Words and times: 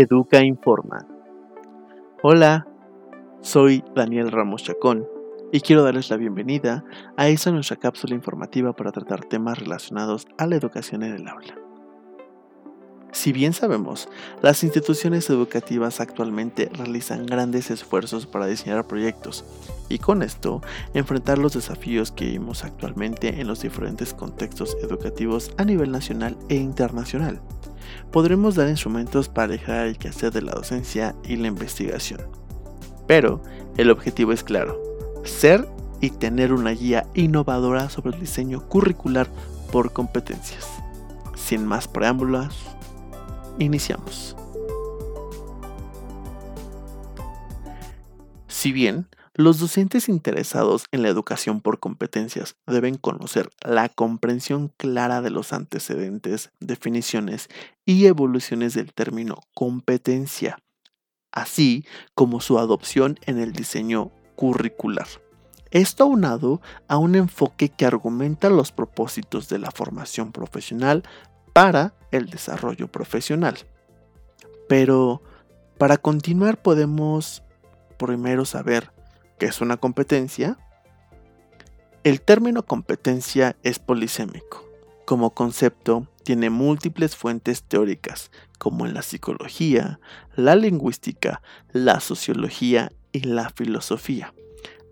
Educa 0.00 0.42
Informa. 0.42 1.06
Hola, 2.22 2.66
soy 3.42 3.84
Daniel 3.94 4.32
Ramos 4.32 4.64
Chacón 4.64 5.06
y 5.52 5.60
quiero 5.60 5.82
darles 5.82 6.08
la 6.08 6.16
bienvenida 6.16 6.84
a 7.18 7.28
esta 7.28 7.50
nuestra 7.50 7.76
cápsula 7.76 8.14
informativa 8.14 8.72
para 8.72 8.92
tratar 8.92 9.26
temas 9.26 9.58
relacionados 9.58 10.26
a 10.38 10.46
la 10.46 10.56
educación 10.56 11.02
en 11.02 11.16
el 11.16 11.28
aula. 11.28 11.59
Si 13.12 13.32
bien 13.32 13.52
sabemos, 13.52 14.08
las 14.40 14.62
instituciones 14.62 15.28
educativas 15.30 16.00
actualmente 16.00 16.70
realizan 16.72 17.26
grandes 17.26 17.70
esfuerzos 17.70 18.26
para 18.26 18.46
diseñar 18.46 18.86
proyectos 18.86 19.44
y 19.88 19.98
con 19.98 20.22
esto 20.22 20.62
enfrentar 20.94 21.38
los 21.38 21.54
desafíos 21.54 22.12
que 22.12 22.26
vivimos 22.26 22.64
actualmente 22.64 23.40
en 23.40 23.48
los 23.48 23.62
diferentes 23.62 24.14
contextos 24.14 24.76
educativos 24.82 25.50
a 25.56 25.64
nivel 25.64 25.90
nacional 25.90 26.36
e 26.48 26.54
internacional 26.54 27.40
podremos 28.10 28.54
dar 28.54 28.68
instrumentos 28.68 29.28
para 29.28 29.44
alejar 29.44 29.86
el 29.86 29.98
quehacer 29.98 30.32
de 30.32 30.42
la 30.42 30.52
docencia 30.52 31.14
y 31.24 31.36
la 31.36 31.48
investigación. 31.48 32.20
Pero 33.06 33.42
el 33.76 33.90
objetivo 33.90 34.32
es 34.32 34.44
claro, 34.44 34.80
ser 35.24 35.66
y 36.00 36.10
tener 36.10 36.52
una 36.52 36.70
guía 36.70 37.06
innovadora 37.14 37.90
sobre 37.90 38.14
el 38.14 38.20
diseño 38.20 38.66
curricular 38.68 39.28
por 39.72 39.92
competencias. 39.92 40.66
Sin 41.36 41.66
más 41.66 41.88
preámbulos, 41.88 42.56
iniciamos. 43.58 44.36
Si 48.46 48.72
bien 48.72 49.08
los 49.34 49.58
docentes 49.58 50.08
interesados 50.08 50.84
en 50.92 51.02
la 51.02 51.08
educación 51.08 51.62
por 51.62 51.80
competencias 51.80 52.56
deben 52.66 52.96
conocer 52.96 53.48
la 53.62 53.88
comprensión 53.88 54.72
clara 54.76 55.22
de 55.22 55.30
los 55.30 55.52
antecedentes, 55.52 56.50
definiciones 56.60 57.48
y 57.86 58.06
evoluciones 58.06 58.74
del 58.74 58.92
término 58.92 59.36
competencia, 59.54 60.58
así 61.32 61.86
como 62.14 62.40
su 62.40 62.58
adopción 62.58 63.18
en 63.24 63.38
el 63.38 63.52
diseño 63.52 64.10
curricular. 64.36 65.06
Esto 65.70 66.02
aunado 66.02 66.60
a 66.88 66.98
un 66.98 67.14
enfoque 67.14 67.68
que 67.68 67.86
argumenta 67.86 68.50
los 68.50 68.72
propósitos 68.72 69.48
de 69.48 69.58
la 69.58 69.70
formación 69.70 70.32
profesional 70.32 71.04
para 71.52 71.94
el 72.10 72.30
desarrollo 72.30 72.88
profesional. 72.88 73.56
Pero, 74.68 75.22
para 75.78 75.96
continuar 75.96 76.62
podemos 76.62 77.42
primero 77.98 78.44
saber 78.44 78.92
que 79.38 79.46
es 79.46 79.60
una 79.60 79.76
competencia, 79.76 80.58
el 82.04 82.20
término 82.20 82.64
competencia 82.64 83.56
es 83.62 83.78
polisémico. 83.78 84.64
Como 85.04 85.34
concepto, 85.34 86.06
tiene 86.22 86.50
múltiples 86.50 87.16
fuentes 87.16 87.62
teóricas, 87.62 88.30
como 88.58 88.86
en 88.86 88.94
la 88.94 89.02
psicología, 89.02 89.98
la 90.36 90.54
lingüística, 90.54 91.42
la 91.72 92.00
sociología 92.00 92.92
y 93.12 93.20
la 93.20 93.50
filosofía, 93.50 94.32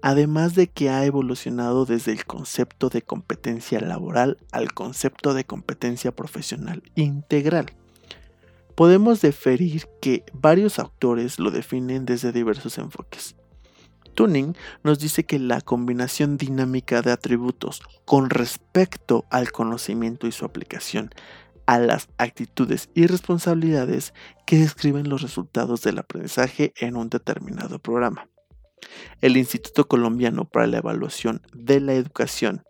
además 0.03 0.55
de 0.55 0.69
que 0.69 0.91
ha 0.91 1.05
evolucionado 1.05 1.85
desde 1.85 2.13
el 2.13 2.25
concepto 2.25 2.89
de 2.89 3.03
competencia 3.03 3.81
laboral 3.81 4.39
al 4.53 4.73
concepto 4.73 5.35
de 5.35 5.45
competencia 5.45 6.13
profesional 6.13 6.83
integral. 6.95 7.67
Podemos 8.75 9.21
deferir 9.21 9.87
que 10.01 10.25
varios 10.33 10.79
autores 10.79 11.39
lo 11.39 11.51
definen 11.51 12.07
desde 12.07 12.33
diversos 12.33 12.79
enfoques. 12.79 13.35
Tuning 14.15 14.57
nos 14.83 14.99
dice 14.99 15.25
que 15.25 15.39
la 15.39 15.61
combinación 15.61 16.37
dinámica 16.37 17.03
de 17.03 17.13
atributos 17.13 17.83
con 18.05 18.31
respecto 18.31 19.25
al 19.31 19.53
conocimiento 19.53 20.27
y 20.27 20.33
su 20.33 20.45
aplicación 20.45 21.11
a 21.67 21.79
las 21.79 22.09
actitudes 22.19 22.89
y 22.95 23.07
responsabilidades 23.07 24.15
que 24.47 24.59
describen 24.59 25.09
los 25.09 25.23
resultados 25.23 25.83
del 25.83 25.99
aprendizaje 25.99 26.73
en 26.79 26.97
un 26.97 27.11
determinado 27.11 27.79
programa. 27.79 28.29
El 29.21 29.37
Instituto 29.37 29.89
Colombiano 29.89 30.45
para 30.45 30.67
la 30.67 30.79
Evaluación 30.79 31.43
de 31.53 31.81
la 31.81 31.95
Educación, 31.95 32.65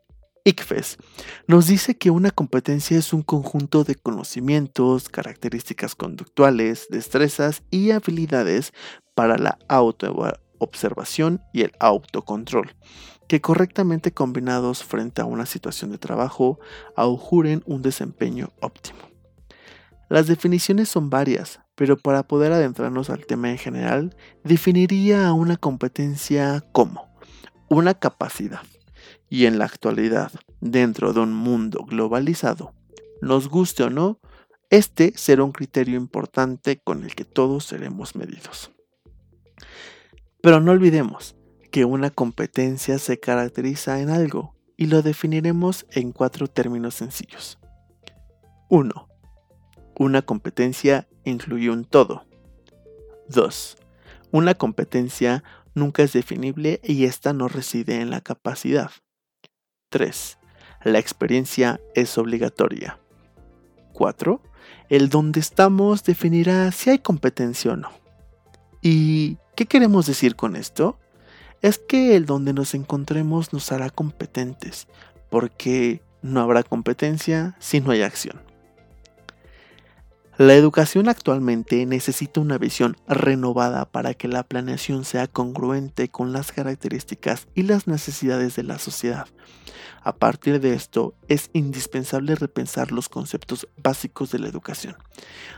ICFES, 0.45 0.99
nos 1.47 1.67
dice 1.67 1.97
que 1.97 2.11
una 2.11 2.31
competencia 2.31 2.97
es 2.97 3.13
un 3.13 3.23
conjunto 3.23 3.85
de 3.85 3.95
conocimientos, 3.95 5.09
características 5.09 5.95
conductuales, 5.95 6.87
destrezas 6.91 7.63
y 7.71 7.91
habilidades 7.91 8.73
para 9.15 9.37
la 9.37 9.59
autoevaluación 9.69 10.49
observación 10.59 11.43
y 11.53 11.63
el 11.63 11.73
autocontrol, 11.79 12.75
que 13.27 13.41
correctamente 13.41 14.13
combinados 14.13 14.85
frente 14.85 15.23
a 15.23 15.25
una 15.25 15.47
situación 15.47 15.91
de 15.91 15.99
trabajo 15.99 16.59
auguren 16.97 17.63
un 17.67 17.83
desempeño 17.83 18.51
óptimo. 18.61 18.99
Las 20.09 20.27
definiciones 20.27 20.89
son 20.89 21.11
varias, 21.11 21.61
pero 21.79 21.97
para 21.97 22.25
poder 22.25 22.51
adentrarnos 22.51 23.09
al 23.09 23.25
tema 23.25 23.53
en 23.53 23.57
general, 23.57 24.17
definiría 24.43 25.29
a 25.29 25.33
una 25.33 25.57
competencia 25.57 26.65
como 26.73 27.09
una 27.69 27.95
capacidad. 27.95 28.63
Y 29.31 29.47
en 29.47 29.61
la 29.61 29.67
actualidad, 29.67 30.33
dentro 30.61 31.13
de 31.13 31.21
un 31.21 31.33
mundo 31.33 31.87
globalizado, 31.89 32.75
nos 33.23 33.49
guste 33.49 33.85
o 33.85 33.91
no, 33.91 34.19
este 34.71 35.13
será 35.17 35.45
un 35.45 35.53
criterio 35.53 35.97
importante 35.97 36.79
con 36.83 37.05
el 37.05 37.15
que 37.15 37.25
todos 37.25 37.67
seremos 37.67 38.17
medidos. 38.17 38.73
Pero 40.43 40.61
no 40.61 40.73
olvidemos 40.73 41.37
que 41.71 41.85
una 41.85 42.11
competencia 42.11 42.99
se 42.99 43.21
caracteriza 43.21 44.01
en 44.01 44.11
algo 44.11 44.57
y 44.77 44.87
lo 44.87 45.03
definiremos 45.03 45.87
en 45.93 46.11
cuatro 46.11 46.49
términos 46.49 46.97
sencillos. 46.97 47.61
1. 48.69 49.09
Una 49.97 50.23
competencia 50.23 51.07
incluye 51.31 51.71
un 51.71 51.85
todo. 51.85 52.25
2. 53.29 53.77
Una 54.31 54.55
competencia 54.55 55.45
nunca 55.75 56.03
es 56.03 56.13
definible 56.13 56.81
y 56.83 57.05
ésta 57.05 57.33
no 57.33 57.49
reside 57.49 58.01
en 58.01 58.11
la 58.11 58.21
capacidad. 58.21 58.91
3. 59.91 60.39
La 60.85 60.99
experiencia 60.99 61.81
es 61.95 62.17
obligatoria. 62.19 62.99
4. 63.93 64.41
El 64.89 65.09
donde 65.09 65.41
estamos 65.41 66.05
definirá 66.05 66.71
si 66.73 66.91
hay 66.91 66.99
competencia 66.99 67.73
o 67.73 67.77
no. 67.77 67.91
Y 68.81 69.39
¿Qué 69.59 69.67
queremos 69.67 70.07
decir 70.07 70.37
con 70.37 70.55
esto? 70.55 71.01
Es 71.63 71.79
que 71.79 72.15
el 72.15 72.27
donde 72.27 72.53
nos 72.53 72.75
encontremos 72.75 73.53
nos 73.53 73.73
hará 73.73 73.91
competentes, 73.91 74.87
porque 75.31 76.01
no 76.23 76.41
habrá 76.41 76.63
competencia 76.63 77.57
si 77.59 77.81
no 77.81 77.91
hay 77.91 78.03
acción. 78.03 78.41
La 80.39 80.55
educación 80.55 81.09
actualmente 81.09 81.85
necesita 81.85 82.41
una 82.41 82.59
visión 82.59 82.97
renovada 83.09 83.87
para 83.87 84.15
que 84.15 84.29
la 84.29 84.45
planeación 84.45 85.05
sea 85.05 85.27
congruente 85.27 86.11
con 86.11 86.33
las 86.33 86.53
características 86.53 87.49
y 87.57 87.65
las 87.65 87.89
necesidades 87.89 88.55
de 88.55 88.63
la 88.63 88.79
sociedad. 88.79 89.27
A 90.01 90.15
partir 90.15 90.61
de 90.61 90.75
esto, 90.75 91.13
es 91.27 91.51
indispensable 91.55 92.37
repensar 92.37 92.93
los 92.93 93.09
conceptos 93.09 93.67
básicos 93.83 94.31
de 94.31 94.39
la 94.39 94.47
educación. 94.47 94.95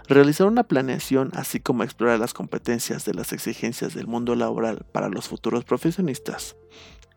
Realizar 0.08 0.46
una 0.46 0.62
planeación, 0.62 1.30
así 1.34 1.60
como 1.60 1.84
explorar 1.84 2.18
las 2.18 2.32
competencias 2.32 3.04
de 3.04 3.12
las 3.12 3.34
exigencias 3.34 3.92
del 3.92 4.06
mundo 4.06 4.34
laboral 4.34 4.86
para 4.92 5.10
los 5.10 5.28
futuros 5.28 5.62
profesionistas. 5.64 6.56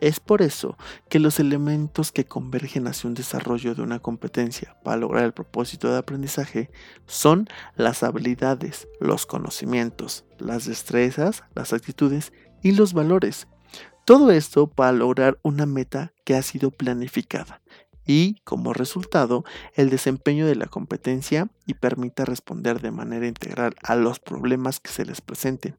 Es 0.03 0.19
por 0.19 0.41
eso 0.41 0.77
que 1.07 1.17
los 1.17 1.39
elementos 1.39 2.11
que 2.11 2.25
convergen 2.25 2.87
hacia 2.87 3.07
un 3.07 3.13
desarrollo 3.13 3.73
de 3.73 3.83
una 3.83 3.99
competencia 3.99 4.75
para 4.83 4.97
lograr 4.97 5.23
el 5.23 5.31
propósito 5.31 5.89
de 5.89 5.97
aprendizaje 5.97 6.69
son 7.05 7.47
las 7.77 8.03
habilidades, 8.03 8.89
los 8.99 9.25
conocimientos, 9.25 10.25
las 10.39 10.65
destrezas, 10.65 11.45
las 11.55 11.71
actitudes 11.71 12.33
y 12.61 12.73
los 12.73 12.91
valores. 12.91 13.47
Todo 14.03 14.31
esto 14.31 14.67
para 14.67 14.91
lograr 14.91 15.39
una 15.41 15.65
meta 15.65 16.11
que 16.25 16.35
ha 16.35 16.41
sido 16.41 16.69
planificada 16.69 17.61
y, 18.05 18.41
como 18.43 18.73
resultado, 18.73 19.43
el 19.75 19.89
desempeño 19.89 20.45
de 20.45 20.55
la 20.55 20.67
competencia 20.67 21.49
y 21.65 21.75
permita 21.75 22.25
responder 22.25 22.81
de 22.81 22.91
manera 22.91 23.27
integral 23.27 23.75
a 23.81 23.95
los 23.95 24.19
problemas 24.19 24.79
que 24.79 24.91
se 24.91 25.05
les 25.05 25.21
presenten, 25.21 25.77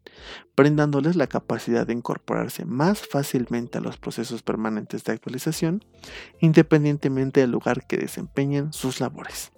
brindándoles 0.57 1.17
la 1.17 1.27
capacidad 1.27 1.87
de 1.87 1.93
incorporarse 1.93 2.65
más 2.65 3.01
fácilmente 3.07 3.79
a 3.79 3.81
los 3.81 3.99
procesos 3.99 4.43
permanentes 4.43 5.05
de 5.05 5.13
actualización, 5.13 5.85
independientemente 6.41 7.41
del 7.41 7.51
lugar 7.51 7.87
que 7.87 7.99
desempeñen 7.99 8.73
sus 8.73 9.01
labores. 9.01 9.53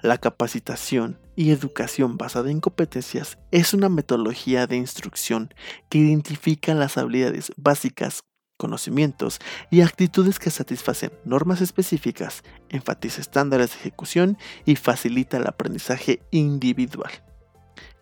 La 0.00 0.18
capacitación 0.18 1.18
y 1.34 1.50
educación 1.50 2.18
basada 2.18 2.52
en 2.52 2.60
competencias 2.60 3.36
es 3.50 3.74
una 3.74 3.88
metodología 3.88 4.68
de 4.68 4.76
instrucción 4.76 5.52
que 5.88 5.98
identifica 5.98 6.72
las 6.74 6.96
habilidades 6.96 7.52
básicas 7.56 8.22
conocimientos 8.58 9.38
y 9.70 9.80
actitudes 9.80 10.38
que 10.38 10.50
satisfacen 10.50 11.12
normas 11.24 11.62
específicas, 11.62 12.42
enfatiza 12.68 13.22
estándares 13.22 13.70
de 13.70 13.76
ejecución 13.76 14.36
y 14.66 14.76
facilita 14.76 15.38
el 15.38 15.46
aprendizaje 15.46 16.20
individual. 16.30 17.10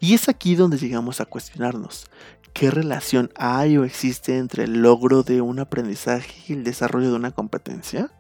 Y 0.01 0.15
es 0.15 0.29
aquí 0.29 0.57
donde 0.57 0.79
llegamos 0.79 1.21
a 1.21 1.27
cuestionarnos, 1.27 2.11
¿qué 2.53 2.71
relación 2.73 3.31
hay 3.37 3.79
o 3.79 3.85
existe 3.85 4.39
entre 4.39 4.65
el 4.65 4.83
logro 4.83 5.23
de 5.23 5.41
un 5.41 5.61
aprendizaje 5.61 6.35
y 6.49 6.55
el 6.55 6.65
desarrollo 6.65 7.11
de 7.11 7.17
una 7.17 7.31
competencia? 7.31 8.11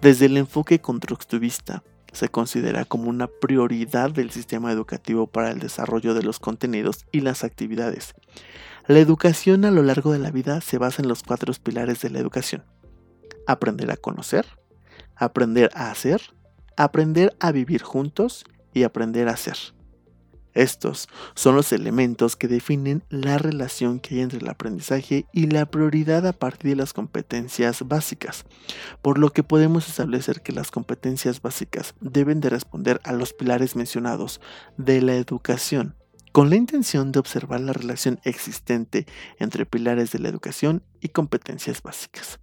Desde 0.00 0.26
el 0.26 0.38
enfoque 0.38 0.80
constructivista, 0.80 1.82
se 2.12 2.28
considera 2.28 2.84
como 2.84 3.08
una 3.08 3.28
prioridad 3.28 4.10
del 4.10 4.30
sistema 4.30 4.72
educativo 4.72 5.26
para 5.26 5.50
el 5.50 5.60
desarrollo 5.60 6.14
de 6.14 6.22
los 6.22 6.40
contenidos 6.40 7.06
y 7.12 7.20
las 7.20 7.44
actividades. 7.44 8.14
La 8.90 8.98
educación 8.98 9.64
a 9.64 9.70
lo 9.70 9.84
largo 9.84 10.12
de 10.12 10.18
la 10.18 10.32
vida 10.32 10.60
se 10.60 10.76
basa 10.76 11.00
en 11.00 11.06
los 11.06 11.22
cuatro 11.22 11.52
pilares 11.62 12.00
de 12.00 12.10
la 12.10 12.18
educación. 12.18 12.64
Aprender 13.46 13.88
a 13.92 13.96
conocer, 13.96 14.44
aprender 15.14 15.70
a 15.76 15.92
hacer, 15.92 16.20
aprender 16.76 17.36
a 17.38 17.52
vivir 17.52 17.84
juntos 17.84 18.44
y 18.74 18.82
aprender 18.82 19.28
a 19.28 19.36
ser. 19.36 19.56
Estos 20.54 21.08
son 21.36 21.54
los 21.54 21.72
elementos 21.72 22.34
que 22.34 22.48
definen 22.48 23.04
la 23.10 23.38
relación 23.38 24.00
que 24.00 24.16
hay 24.16 24.22
entre 24.22 24.40
el 24.40 24.48
aprendizaje 24.48 25.24
y 25.32 25.46
la 25.46 25.66
prioridad 25.66 26.26
a 26.26 26.32
partir 26.32 26.70
de 26.70 26.76
las 26.76 26.92
competencias 26.92 27.86
básicas, 27.86 28.44
por 29.02 29.18
lo 29.18 29.30
que 29.30 29.44
podemos 29.44 29.88
establecer 29.88 30.42
que 30.42 30.50
las 30.50 30.72
competencias 30.72 31.40
básicas 31.40 31.94
deben 32.00 32.40
de 32.40 32.50
responder 32.50 33.00
a 33.04 33.12
los 33.12 33.34
pilares 33.34 33.76
mencionados 33.76 34.40
de 34.78 35.00
la 35.00 35.14
educación, 35.14 35.94
con 36.32 36.50
la 36.50 36.56
intención 36.56 37.12
de 37.12 37.18
observar 37.18 37.60
la 37.60 37.72
relación 37.72 38.20
existente 38.24 39.06
entre 39.38 39.66
pilares 39.66 40.12
de 40.12 40.18
la 40.18 40.28
educación 40.28 40.82
y 41.00 41.08
competencias 41.08 41.82
básicas. 41.82 42.38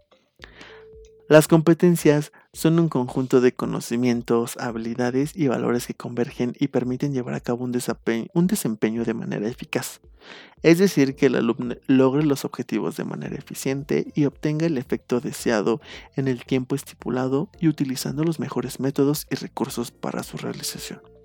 Las 1.29 1.49
competencias 1.49 2.31
son 2.53 2.79
un 2.79 2.87
conjunto 2.87 3.41
de 3.41 3.53
conocimientos, 3.53 4.55
habilidades 4.57 5.35
y 5.35 5.49
valores 5.49 5.85
que 5.85 5.93
convergen 5.93 6.55
y 6.57 6.69
permiten 6.69 7.11
llevar 7.11 7.33
a 7.33 7.41
cabo 7.41 7.65
un, 7.65 7.73
desempeño 8.47 9.03
de 9.03 9.13
manera 9.13 9.49
eficaz. 9.49 9.99
Es 10.63 10.77
decir, 10.77 11.15
que 11.15 11.25
el 11.25 11.35
alumno 11.35 11.75
logre 11.87 12.23
los 12.23 12.45
objetivos 12.45 12.95
de 12.95 13.03
manera 13.03 13.35
eficiente 13.35 14.07
y 14.15 14.23
obtenga 14.23 14.65
el 14.65 14.77
efecto 14.77 15.19
deseado 15.19 15.81
en 16.15 16.29
el 16.29 16.45
tiempo 16.45 16.75
estipulado 16.75 17.49
y 17.59 17.67
utilizando 17.67 18.23
los 18.23 18.39
mejores 18.39 18.79
métodos 18.79 19.27
y 19.29 19.35
recursos 19.35 19.91
para 19.91 20.23
su 20.23 20.37
realización. 20.37 21.16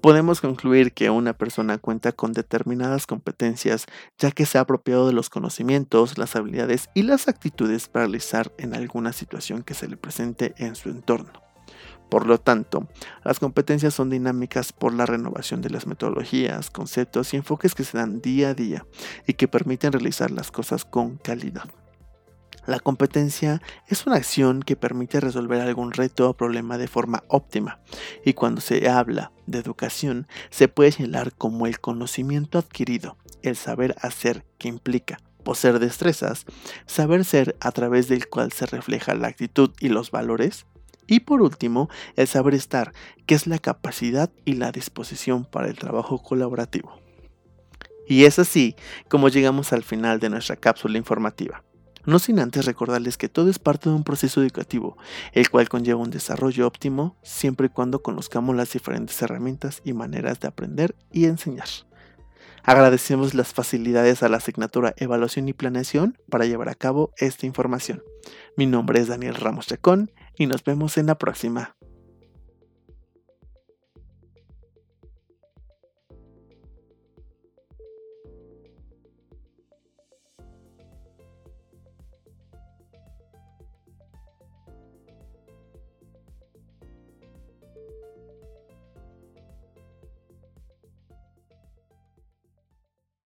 Podemos 0.00 0.40
concluir 0.40 0.92
que 0.92 1.10
una 1.10 1.32
persona 1.32 1.78
cuenta 1.78 2.12
con 2.12 2.32
determinadas 2.32 3.06
competencias 3.06 3.86
ya 4.18 4.30
que 4.30 4.46
se 4.46 4.58
ha 4.58 4.62
apropiado 4.62 5.06
de 5.06 5.12
los 5.12 5.30
conocimientos, 5.30 6.18
las 6.18 6.36
habilidades 6.36 6.88
y 6.94 7.02
las 7.02 7.28
actitudes 7.28 7.88
para 7.88 8.06
realizar 8.06 8.52
en 8.58 8.74
alguna 8.74 9.12
situación 9.12 9.62
que 9.62 9.74
se 9.74 9.88
le 9.88 9.96
presente 9.96 10.54
en 10.58 10.76
su 10.76 10.88
entorno. 10.88 11.46
Por 12.08 12.26
lo 12.26 12.38
tanto, 12.38 12.88
las 13.24 13.40
competencias 13.40 13.94
son 13.94 14.10
dinámicas 14.10 14.72
por 14.72 14.92
la 14.92 15.06
renovación 15.06 15.60
de 15.60 15.70
las 15.70 15.86
metodologías, 15.86 16.70
conceptos 16.70 17.34
y 17.34 17.36
enfoques 17.36 17.74
que 17.74 17.84
se 17.84 17.98
dan 17.98 18.20
día 18.20 18.50
a 18.50 18.54
día 18.54 18.86
y 19.26 19.34
que 19.34 19.48
permiten 19.48 19.92
realizar 19.92 20.30
las 20.30 20.52
cosas 20.52 20.84
con 20.84 21.16
calidad. 21.16 21.64
La 22.66 22.80
competencia 22.80 23.62
es 23.86 24.06
una 24.06 24.16
acción 24.16 24.60
que 24.60 24.74
permite 24.74 25.20
resolver 25.20 25.60
algún 25.60 25.92
reto 25.92 26.28
o 26.28 26.36
problema 26.36 26.78
de 26.78 26.88
forma 26.88 27.22
óptima 27.28 27.78
y 28.24 28.32
cuando 28.32 28.60
se 28.60 28.88
habla 28.88 29.30
de 29.46 29.58
educación 29.58 30.26
se 30.50 30.66
puede 30.66 30.90
señalar 30.90 31.32
como 31.32 31.68
el 31.68 31.78
conocimiento 31.78 32.58
adquirido, 32.58 33.16
el 33.42 33.54
saber 33.54 33.94
hacer 34.00 34.44
que 34.58 34.66
implica 34.66 35.20
poseer 35.44 35.78
destrezas, 35.78 36.44
saber 36.86 37.24
ser 37.24 37.54
a 37.60 37.70
través 37.70 38.08
del 38.08 38.28
cual 38.28 38.50
se 38.50 38.66
refleja 38.66 39.14
la 39.14 39.28
actitud 39.28 39.70
y 39.78 39.90
los 39.90 40.10
valores, 40.10 40.66
y 41.06 41.20
por 41.20 41.40
último, 41.40 41.88
el 42.16 42.26
saber 42.26 42.54
estar, 42.54 42.92
que 43.26 43.36
es 43.36 43.46
la 43.46 43.60
capacidad 43.60 44.28
y 44.44 44.54
la 44.54 44.72
disposición 44.72 45.44
para 45.44 45.68
el 45.68 45.78
trabajo 45.78 46.20
colaborativo. 46.20 46.98
Y 48.08 48.24
es 48.24 48.40
así 48.40 48.74
como 49.08 49.28
llegamos 49.28 49.72
al 49.72 49.84
final 49.84 50.18
de 50.18 50.30
nuestra 50.30 50.56
cápsula 50.56 50.98
informativa 50.98 51.62
no 52.06 52.18
sin 52.18 52.38
antes 52.38 52.64
recordarles 52.64 53.18
que 53.18 53.28
todo 53.28 53.50
es 53.50 53.58
parte 53.58 53.90
de 53.90 53.94
un 53.94 54.04
proceso 54.04 54.40
educativo, 54.40 54.96
el 55.32 55.50
cual 55.50 55.68
conlleva 55.68 56.00
un 56.00 56.10
desarrollo 56.10 56.66
óptimo 56.66 57.16
siempre 57.22 57.66
y 57.66 57.70
cuando 57.70 58.02
conozcamos 58.02 58.56
las 58.56 58.72
diferentes 58.72 59.20
herramientas 59.20 59.82
y 59.84 59.92
maneras 59.92 60.40
de 60.40 60.48
aprender 60.48 60.96
y 61.12 61.26
enseñar. 61.26 61.68
Agradecemos 62.62 63.34
las 63.34 63.52
facilidades 63.52 64.24
a 64.24 64.28
la 64.28 64.38
asignatura 64.38 64.92
Evaluación 64.96 65.48
y 65.48 65.52
Planeación 65.52 66.18
para 66.28 66.46
llevar 66.46 66.68
a 66.68 66.74
cabo 66.74 67.12
esta 67.16 67.46
información. 67.46 68.02
Mi 68.56 68.66
nombre 68.66 68.98
es 68.98 69.06
Daniel 69.06 69.36
Ramos 69.36 69.66
Chacón 69.66 70.10
y 70.36 70.46
nos 70.46 70.64
vemos 70.64 70.98
en 70.98 71.06
la 71.06 71.16
próxima. 71.16 71.76